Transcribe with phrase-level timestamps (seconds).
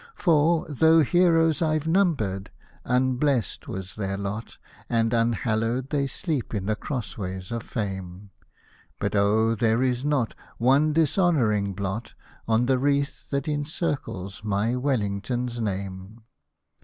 [0.15, 2.49] For, though Heroes I've numbered,
[2.85, 4.57] unblest was their lot.
[4.89, 8.31] And unhallowed they sleep in the cross ways of Fame;—•
[8.99, 9.53] But oh!
[9.53, 12.15] there is not One dishonouring blot
[12.47, 16.23] On the wreath that encircles my Wellington's name.